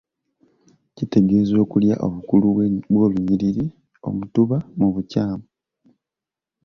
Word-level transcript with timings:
Kitegeeza 0.95 1.55
okulya 1.65 1.95
obukulu 2.07 2.45
bw’olunyiriri, 2.91 3.65
omutuba 4.09 4.57
mu 4.77 4.87
bukyamu. 4.93 5.45